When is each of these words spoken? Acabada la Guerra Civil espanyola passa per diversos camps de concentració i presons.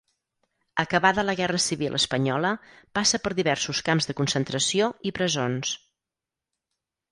Acabada 0.83 1.23
la 1.29 1.35
Guerra 1.39 1.59
Civil 1.65 1.97
espanyola 1.97 2.55
passa 2.99 3.21
per 3.27 3.33
diversos 3.41 3.83
camps 3.91 4.11
de 4.13 4.17
concentració 4.23 4.91
i 5.11 5.15
presons. 5.21 5.77